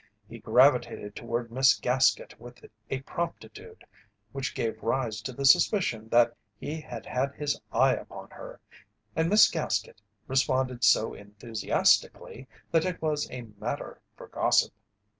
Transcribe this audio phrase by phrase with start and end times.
[0.27, 3.83] He gravitated toward Miss Gaskett with a promptitude
[4.31, 8.59] which gave rise to the suspicion that he had had his eye upon her,
[9.15, 14.73] and Miss Gaskett responded so enthusiastically that it was a matter for gossip.